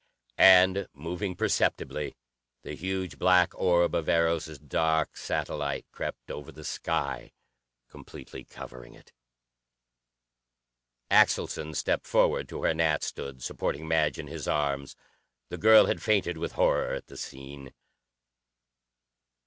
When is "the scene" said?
17.05-17.71